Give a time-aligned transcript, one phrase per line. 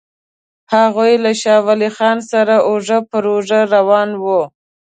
[0.73, 4.43] هغوی له شاه ولي خان سره اوږه پر اوږه روان ول.